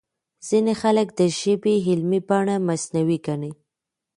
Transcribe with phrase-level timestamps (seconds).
[0.47, 3.51] ځينې خلک د ژبې علمي بڼه مصنوعي ګڼي.